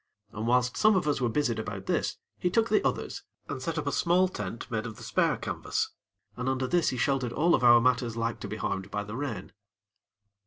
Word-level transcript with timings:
And 0.31 0.47
whilst 0.47 0.77
some 0.77 0.95
of 0.95 1.07
us 1.07 1.21
were 1.21 1.29
busied 1.29 1.59
about 1.59 1.85
this, 1.85 2.17
he 2.39 2.49
took 2.49 2.69
the 2.69 2.83
others 2.83 3.21
and 3.47 3.61
set 3.61 3.77
up 3.77 3.85
a 3.85 3.91
small 3.91 4.27
tent 4.27 4.65
made 4.71 4.87
of 4.87 4.95
the 4.95 5.03
spare 5.03 5.37
canvas, 5.37 5.91
and 6.35 6.49
under 6.49 6.65
this 6.65 6.89
he 6.89 6.97
sheltered 6.97 7.33
all 7.33 7.53
of 7.53 7.63
our 7.63 7.79
matters 7.79 8.17
like 8.17 8.39
to 8.39 8.47
be 8.47 8.57
harmed 8.57 8.89
by 8.89 9.03
the 9.03 9.15
rain. 9.15 9.51